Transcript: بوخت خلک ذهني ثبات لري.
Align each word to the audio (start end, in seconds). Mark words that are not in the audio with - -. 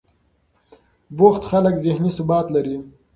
بوخت 1.17 1.43
خلک 1.51 1.75
ذهني 1.83 2.11
ثبات 2.17 2.45
لري. 2.55 2.77